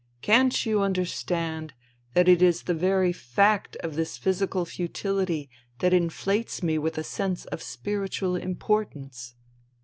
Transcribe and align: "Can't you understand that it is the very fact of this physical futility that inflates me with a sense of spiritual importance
"Can't 0.23 0.65
you 0.65 0.81
understand 0.81 1.75
that 2.15 2.27
it 2.27 2.41
is 2.41 2.63
the 2.63 2.73
very 2.73 3.13
fact 3.13 3.75
of 3.83 3.93
this 3.93 4.17
physical 4.17 4.65
futility 4.65 5.47
that 5.77 5.93
inflates 5.93 6.63
me 6.63 6.79
with 6.79 6.97
a 6.97 7.03
sense 7.03 7.45
of 7.53 7.61
spiritual 7.61 8.35
importance 8.35 9.35